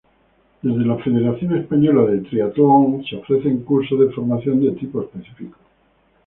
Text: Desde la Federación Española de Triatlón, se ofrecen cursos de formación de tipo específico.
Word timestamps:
Desde 0.63 0.83
la 0.83 0.97
Federación 0.97 1.55
Española 1.57 2.03
de 2.09 2.21
Triatlón, 2.21 3.03
se 3.07 3.17
ofrecen 3.17 3.61
cursos 3.61 3.99
de 3.99 4.09
formación 4.09 4.59
de 4.59 4.71
tipo 4.71 4.99
específico. 4.99 5.59